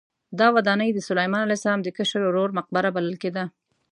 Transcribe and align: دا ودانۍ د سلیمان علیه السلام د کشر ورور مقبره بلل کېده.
دا 0.39 0.47
ودانۍ 0.55 0.89
د 0.93 0.99
سلیمان 1.07 1.41
علیه 1.43 1.57
السلام 1.59 1.81
د 1.83 1.89
کشر 1.97 2.21
ورور 2.25 2.49
مقبره 2.57 2.89
بلل 2.95 3.15
کېده. 3.23 3.43